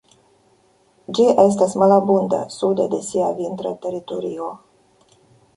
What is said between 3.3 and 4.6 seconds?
vintra teritorio.